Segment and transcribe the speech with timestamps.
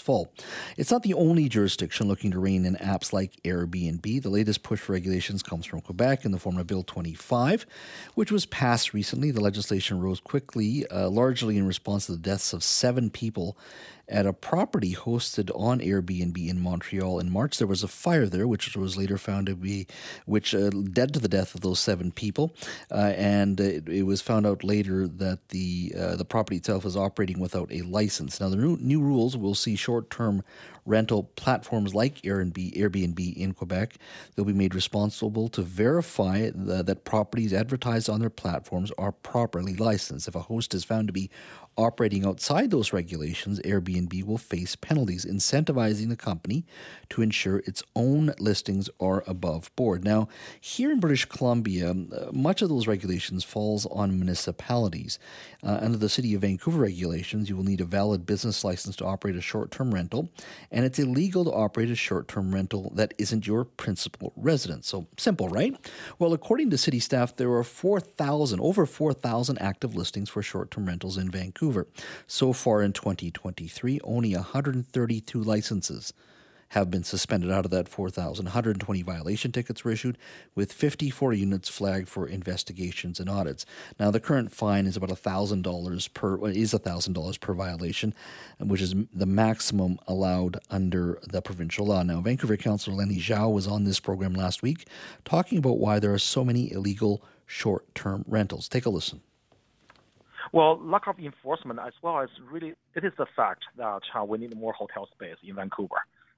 [0.00, 0.32] fall.
[0.76, 4.22] It's not the only jurisdiction looking to rein in apps like Airbnb.
[4.22, 7.66] The latest push for regulations comes from Quebec in the form of Bill 25,
[8.14, 9.30] which was passed recently.
[9.30, 13.56] The legislation rose quickly, uh, largely in response to the deaths of seven people
[14.08, 17.58] at a property hosted on Airbnb in Montreal in March.
[17.58, 19.86] There was a fire there, which was later found to be,
[20.26, 22.54] which uh, led to the death of those seven people,
[22.90, 26.96] uh, and it, it, was found out later that the uh, the property itself was
[26.96, 28.40] operating without a license.
[28.40, 30.42] Now, the new, new rules will see short-term
[30.86, 33.96] rental platforms like Airbnb, Airbnb in Quebec.
[34.34, 39.74] They'll be made responsible to verify the, that properties advertised on their platforms are properly
[39.74, 40.28] licensed.
[40.28, 41.30] If a host is found to be
[41.76, 46.64] operating outside those regulations, Airbnb will face penalties, incentivizing the company
[47.10, 50.04] to ensure its own listings are above board.
[50.04, 50.28] Now,
[50.60, 55.18] here in British Columbia, uh, much of those regulations falls on municipalities.
[55.62, 59.04] Uh, under the City of Vancouver regulations, you will need a valid business license to
[59.04, 60.30] operate a short-term rental,
[60.70, 64.88] and it's illegal to operate a short-term rental that isn't your principal residence.
[64.88, 65.74] So simple, right?
[66.18, 71.16] Well, according to city staff, there are 4,000, over 4,000 active listings for short-term rentals
[71.16, 71.63] in Vancouver.
[71.64, 71.86] Vancouver.
[72.26, 76.12] So far in 2023, only 132 licenses
[76.70, 78.46] have been suspended out of that 4,000.
[78.46, 80.18] 120 violation tickets were issued,
[80.54, 83.64] with 54 units flagged for investigations and audits.
[83.98, 88.12] Now, the current fine is about $1,000 per is $1,000 per violation,
[88.58, 92.02] which is the maximum allowed under the provincial law.
[92.02, 94.86] Now, Vancouver Councillor Lenny Zhou was on this program last week
[95.24, 98.68] talking about why there are so many illegal short-term rentals.
[98.68, 99.20] Take a listen.
[100.54, 104.38] Well, lack of enforcement as well as really, it is the fact that uh, we
[104.38, 105.96] need more hotel space in Vancouver.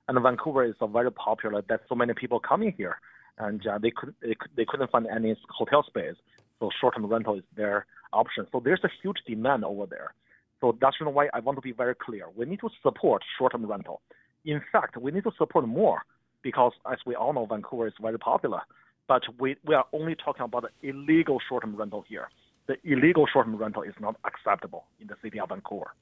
[0.09, 2.99] And Vancouver is uh, very popular that so many people coming here
[3.37, 6.15] and uh, they, could, they, they couldn't find any hotel space.
[6.61, 7.85] So short-term rental is their
[8.15, 8.47] option.
[8.53, 10.15] So there's a huge demand over there.
[10.63, 12.25] So that's why I want to be very clear.
[12.35, 14.01] We need to support short-term rental.
[14.47, 16.01] In fact, we need to support more
[16.41, 18.61] because as we all know, Vancouver is very popular.
[19.09, 22.31] But we, we are only talking about illegal short-term rental here
[22.67, 25.95] the illegal short-term rental is not acceptable in the city of Vancouver.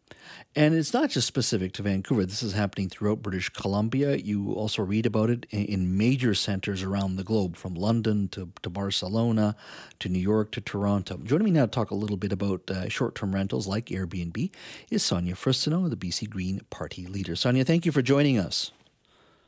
[0.57, 2.25] And it's not just specific to Vancouver.
[2.25, 4.17] This is happening throughout British Columbia.
[4.17, 8.71] You also read about it in major centers around the globe, from London to, to
[8.71, 9.57] Barcelona
[10.01, 11.19] to New York to Toronto.
[11.19, 14.51] Joining me now to talk a little bit about uh, short-term rentals like Airbnb
[14.91, 17.37] is Sonia Furstenau, the BC Green Party leader.
[17.37, 18.71] Sonia, thank you for joining us.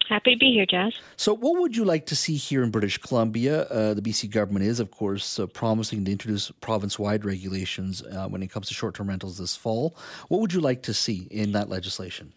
[0.08, 0.92] Happy to be here, Jas.
[1.16, 3.62] So, what would you like to see here in British Columbia?
[3.62, 8.28] Uh, the BC government is, of course, uh, promising to introduce province wide regulations uh,
[8.28, 9.96] when it comes to short term rentals this fall.
[10.28, 12.32] What would you like to see in that legislation?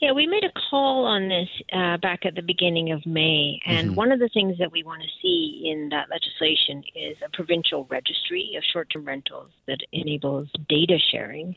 [0.00, 3.60] Yeah, we made a call on this uh, back at the beginning of May.
[3.66, 3.96] And mm-hmm.
[3.96, 7.86] one of the things that we want to see in that legislation is a provincial
[7.90, 11.54] registry of short term rentals that enables data sharing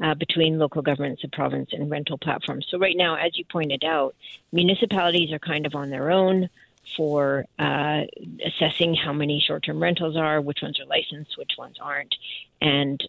[0.00, 2.66] uh, between local governments, the province, and rental platforms.
[2.70, 4.14] So, right now, as you pointed out,
[4.52, 6.48] municipalities are kind of on their own
[6.96, 8.02] for uh,
[8.44, 12.14] assessing how many short term rentals are, which ones are licensed, which ones aren't.
[12.60, 13.02] And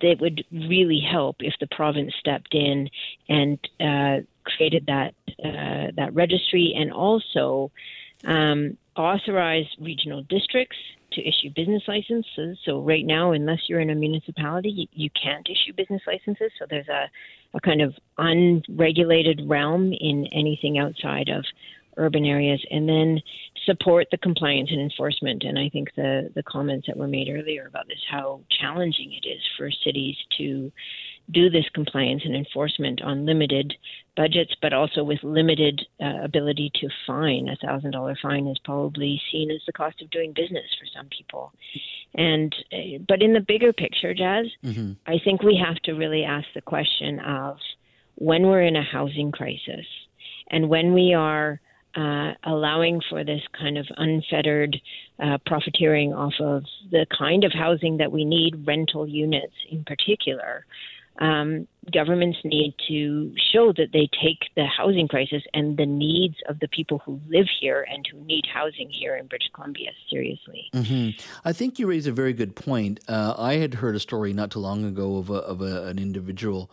[0.00, 2.88] it would really help if the province stepped in
[3.28, 7.70] and uh, created that, uh, that registry and also
[8.24, 10.76] um, authorized regional districts
[11.12, 12.58] to issue business licenses.
[12.64, 16.50] So right now, unless you're in a municipality, you, you can't issue business licenses.
[16.58, 17.10] So there's a,
[17.54, 21.44] a kind of unregulated realm in anything outside of
[21.98, 23.20] urban areas, and then
[23.66, 25.44] support the compliance and enforcement.
[25.44, 29.28] And I think the the comments that were made earlier about this, how challenging it
[29.28, 30.72] is for cities to
[31.30, 33.74] do this compliance and enforcement on limited
[34.16, 37.48] budgets, but also with limited uh, ability to fine.
[37.48, 41.08] A thousand dollar fine is probably seen as the cost of doing business for some
[41.16, 41.52] people.
[42.14, 44.92] And uh, but in the bigger picture, Jas, mm-hmm.
[45.06, 47.56] I think we have to really ask the question of
[48.16, 49.86] when we're in a housing crisis
[50.50, 51.60] and when we are
[51.94, 54.76] uh, allowing for this kind of unfettered
[55.22, 60.64] uh, profiteering off of the kind of housing that we need, rental units in particular
[61.20, 66.58] um, governments need to show that they take the housing crisis and the needs of
[66.60, 70.70] the people who live here and who need housing here in British Columbia seriously.
[70.72, 71.20] Mm-hmm.
[71.44, 73.00] I think you raise a very good point.
[73.08, 75.98] Uh, I had heard a story not too long ago of, a, of a, an
[75.98, 76.70] individual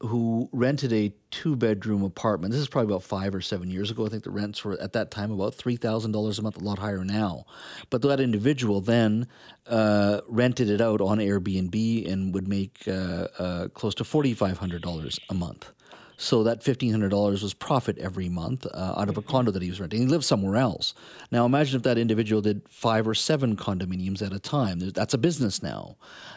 [0.00, 2.52] who rented a two bedroom apartment.
[2.52, 4.06] This is probably about five or seven years ago.
[4.06, 7.04] I think the rents were at that time about $3,000 a month, a lot higher
[7.04, 7.44] now.
[7.90, 9.26] But that individual then
[9.66, 15.34] uh, rented it out on Airbnb and would make uh, uh, close to $4,500 a
[15.34, 15.72] month.
[16.16, 19.80] So that $1,500 was profit every month uh, out of a condo that he was
[19.80, 20.00] renting.
[20.00, 20.94] He lived somewhere else.
[21.30, 24.78] Now imagine if that individual did five or seven condominiums at a time.
[24.78, 25.96] That's a business now.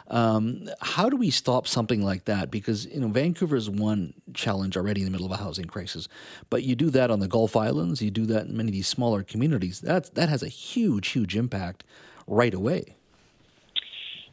[0.10, 2.50] Um, how do we stop something like that?
[2.50, 6.08] Because you know Vancouver is one challenge already in the middle of a housing crisis,
[6.50, 8.88] but you do that on the Gulf Islands, you do that in many of these
[8.88, 9.82] smaller communities.
[9.82, 11.84] That that has a huge, huge impact
[12.26, 12.96] right away.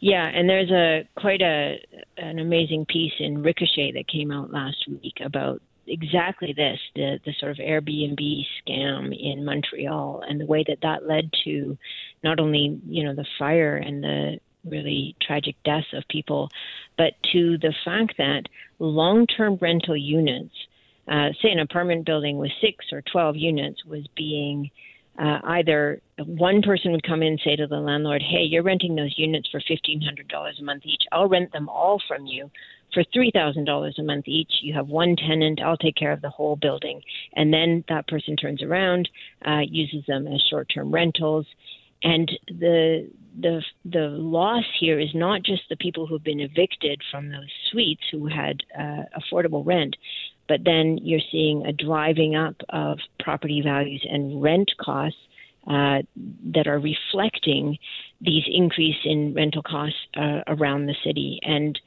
[0.00, 1.76] Yeah, and there's a quite a
[2.19, 7.32] an amazing piece in Ricochet that came out last week about exactly this the the
[7.38, 11.78] sort of Airbnb scam in Montreal and the way that that led to
[12.22, 16.48] not only you know the fire and the really tragic deaths of people,
[16.98, 18.43] but to the fact that
[18.81, 20.54] long-term rental units,
[21.08, 24.70] uh, say an apartment building with six or twelve units, was being
[25.18, 28.94] uh, either one person would come in and say to the landlord, "Hey, you're renting
[28.94, 31.04] those units for fifteen hundred dollars a month each.
[31.12, 32.50] I'll rent them all from you
[32.92, 34.52] for three thousand dollars a month each.
[34.60, 35.60] You have one tenant.
[35.60, 37.00] I'll take care of the whole building."
[37.34, 39.08] And then that person turns around,
[39.46, 41.46] uh, uses them as short-term rentals,
[42.02, 43.10] and the
[43.40, 48.02] the the loss here is not just the people who've been evicted from those suites
[48.10, 49.96] who had uh, affordable rent,
[50.48, 55.19] but then you're seeing a driving up of property values and rent costs
[55.66, 56.02] uh,
[56.54, 57.76] that are reflecting
[58.20, 61.40] these increase in rental costs uh, around the city.
[61.43, 61.78] And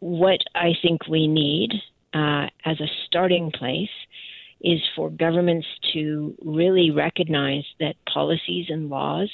[0.00, 1.72] what I think we need
[2.12, 3.88] uh, as a starting place
[4.60, 9.30] is for governments to really recognize that policies and laws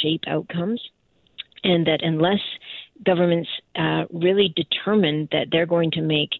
[0.00, 0.80] shape outcomes,
[1.64, 2.40] and that unless
[3.04, 6.30] governments uh, really determine that they're going to make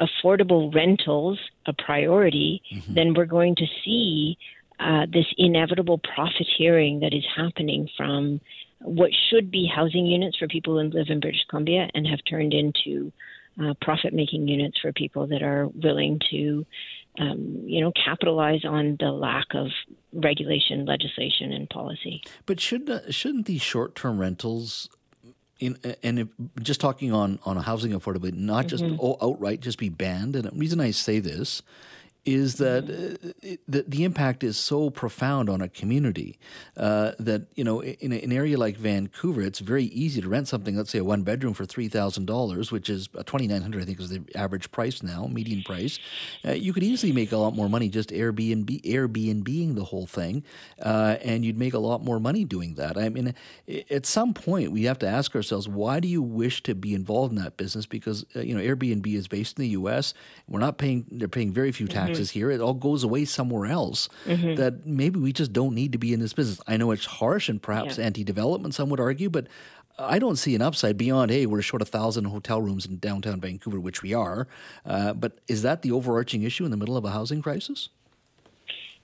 [0.00, 2.94] affordable rentals a priority, mm-hmm.
[2.94, 4.38] then we're going to see
[4.80, 8.40] uh, this inevitable profiteering that is happening from
[8.80, 12.54] what should be housing units for people who live in British Columbia and have turned
[12.54, 13.12] into
[13.60, 16.64] uh, profit making units for people that are willing to,
[17.18, 19.66] um, you know, capitalize on the lack of
[20.12, 22.22] regulation, legislation, and policy.
[22.46, 24.88] But should uh, shouldn't these short term rentals
[25.58, 26.28] in, and if,
[26.62, 29.24] just talking on on housing affordability, not just mm-hmm.
[29.24, 30.36] outright just be banned.
[30.36, 31.62] And the reason I say this
[32.28, 36.38] is that uh, it, the, the impact is so profound on a community
[36.76, 40.76] uh, that you know in an area like Vancouver, it's very easy to rent something.
[40.76, 43.82] Let's say a one bedroom for three thousand dollars, which is twenty nine hundred.
[43.82, 45.98] I think is the average price now, median price.
[46.44, 50.44] Uh, you could easily make a lot more money just Airbnb Airbnbing the whole thing,
[50.82, 52.98] uh, and you'd make a lot more money doing that.
[52.98, 53.34] I mean,
[53.90, 57.32] at some point we have to ask ourselves, why do you wish to be involved
[57.32, 57.86] in that business?
[57.86, 60.12] Because uh, you know Airbnb is based in the U.S.
[60.46, 62.12] We're not paying; they're paying very few taxes.
[62.12, 62.38] Mm-hmm mm-hmm.
[62.38, 62.50] here.
[62.50, 64.08] It all goes away somewhere else.
[64.26, 64.56] Mm-hmm.
[64.56, 66.60] That maybe we just don't need to be in this business.
[66.66, 68.04] I know it's harsh and perhaps yeah.
[68.04, 69.46] anti-development, some would argue, but
[69.98, 73.40] I don't see an upside beyond, hey, we're short a thousand hotel rooms in downtown
[73.40, 74.46] Vancouver, which we are.
[74.86, 77.88] Uh, but is that the overarching issue in the middle of a housing crisis?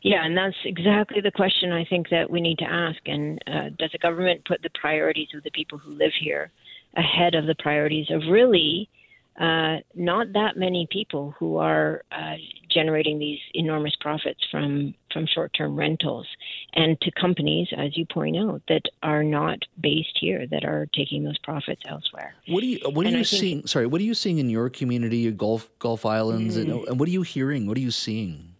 [0.02, 3.00] Yeah, and that's exactly the question I think that we need to ask.
[3.06, 6.50] And uh, does the government put the priorities of the people who live here
[6.94, 8.88] ahead of the priorities of really
[9.40, 12.36] uh, not that many people who are uh,
[12.74, 16.26] generating these enormous profits from from short-term rentals,
[16.74, 21.22] and to companies, as you point out, that are not based here, that are taking
[21.22, 22.34] those profits elsewhere.
[22.48, 23.66] What are you What are and you seeing?
[23.66, 26.70] Sorry, what are you seeing in your community, Gulf Gulf Islands, mm-hmm.
[26.72, 27.66] and, and what are you hearing?
[27.66, 28.54] What are you seeing?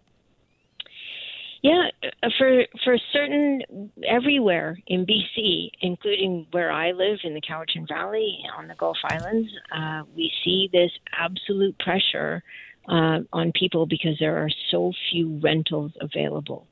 [1.64, 1.88] Yeah,
[2.22, 3.62] uh, for for certain
[4.06, 9.50] everywhere in BC, including where I live in the Cowichan Valley on the Gulf Islands,
[9.74, 12.42] uh, we see this absolute pressure
[12.88, 16.66] uh, on people because there are so few rentals available,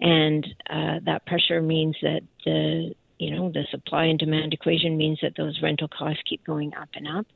[0.00, 5.18] and uh, that pressure means that the you know the supply and demand equation means
[5.22, 7.26] that those rental costs keep going up and up,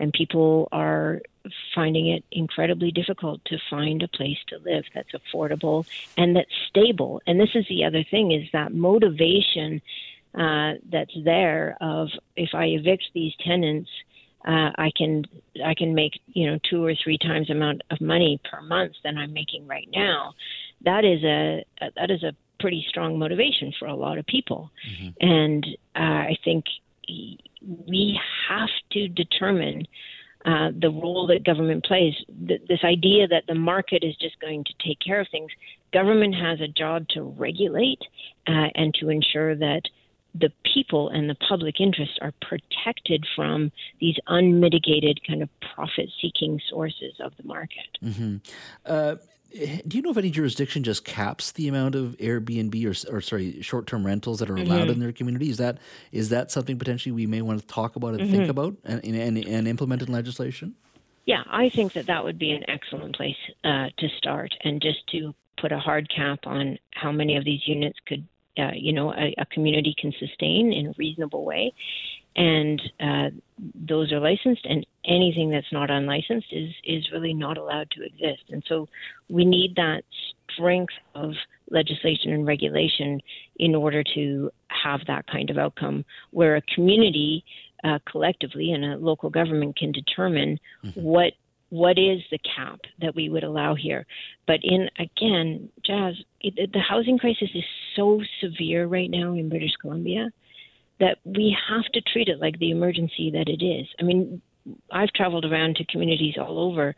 [0.00, 1.20] and people are
[1.74, 5.84] finding it incredibly difficult to find a place to live that's affordable
[6.16, 7.20] and that's stable.
[7.26, 9.82] And this is the other thing: is that motivation
[10.34, 13.90] uh, that's there of if I evict these tenants
[14.46, 15.24] uh, I can
[15.64, 19.16] I can make you know two or three times amount of money per month than
[19.16, 20.34] I'm making right now.
[20.84, 24.70] That is a, a that is a pretty strong motivation for a lot of people,
[24.88, 25.08] mm-hmm.
[25.20, 26.64] and uh, I think
[27.86, 29.86] we have to determine
[30.44, 32.14] uh, the role that government plays.
[32.46, 35.50] Th- this idea that the market is just going to take care of things.
[35.92, 38.00] Government has a job to regulate
[38.46, 39.82] uh, and to ensure that
[40.34, 46.60] the people and the public interest are protected from these unmitigated kind of profit seeking
[46.68, 47.98] sources of the market.
[48.02, 48.36] Mm-hmm.
[48.84, 49.16] Uh,
[49.86, 53.62] do you know if any jurisdiction just caps the amount of Airbnb or, or sorry,
[53.62, 54.90] short term rentals that are allowed mm-hmm.
[54.90, 55.48] in their community?
[55.48, 55.78] Is that
[56.10, 58.32] is that something potentially we may want to talk about and mm-hmm.
[58.32, 60.74] think about and, and, and implement in legislation?
[61.26, 65.06] Yeah, I think that that would be an excellent place uh, to start, and just
[65.12, 68.26] to put a hard cap on how many of these units could
[68.58, 71.72] uh, you know a, a, community can sustain in a reasonable way,
[72.36, 73.30] and uh,
[73.74, 78.44] those are licensed, and anything that's not unlicensed is is really not allowed to exist.
[78.50, 78.88] And so
[79.28, 80.02] we need that
[80.52, 81.32] strength of
[81.70, 83.20] legislation and regulation
[83.56, 87.44] in order to have that kind of outcome, where a community
[87.84, 91.00] uh, collectively and a local government can determine mm-hmm.
[91.00, 91.32] what
[91.70, 94.06] what is the cap that we would allow here?
[94.46, 97.64] But in again, Jas, it, the housing crisis is
[97.96, 100.30] so severe right now in British Columbia
[101.00, 103.86] that we have to treat it like the emergency that it is.
[103.98, 104.40] I mean,
[104.90, 106.94] I've traveled around to communities all over,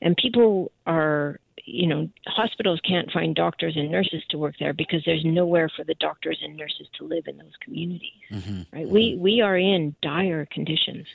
[0.00, 5.02] and people are you know, hospitals can't find doctors and nurses to work there because
[5.04, 8.10] there's nowhere for the doctors and nurses to live in those communities.
[8.30, 8.62] Mm-hmm.
[8.72, 8.84] Right?
[8.84, 8.92] Mm-hmm.
[8.92, 11.06] We we are in dire conditions.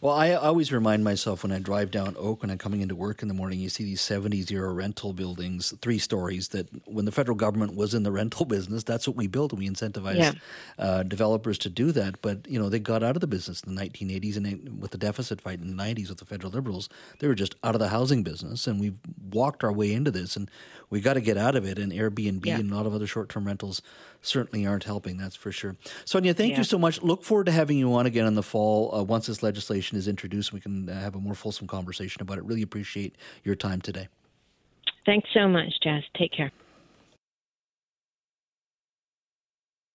[0.00, 3.22] Well, I always remind myself when I drive down Oak and I'm coming into work
[3.22, 6.48] in the morning, you see these 70s era rental buildings, three stories.
[6.48, 9.58] That when the federal government was in the rental business, that's what we built, and
[9.58, 10.32] we incentivized yeah.
[10.78, 12.22] uh, developers to do that.
[12.22, 14.90] But you know, they got out of the business in the 1980s, and they, with
[14.90, 16.88] the deficit fight in the 90s with the federal liberals,
[17.18, 18.98] they were just out of the housing business, and we've
[19.32, 20.50] walked our way into this, and
[20.90, 21.78] we got to get out of it.
[21.78, 22.58] And Airbnb yeah.
[22.58, 23.82] and a lot of other short term rentals
[24.22, 25.16] certainly aren't helping.
[25.16, 25.76] That's for sure.
[26.04, 26.58] Sonia, thank yeah.
[26.58, 27.02] you so much.
[27.02, 30.08] Look forward to having you on again in the fall uh, once this legislation is
[30.08, 30.52] introduced.
[30.52, 32.44] We can uh, have a more fulsome conversation about it.
[32.44, 34.08] Really appreciate your time today.
[35.04, 36.02] Thanks so much, Jas.
[36.16, 36.50] Take care.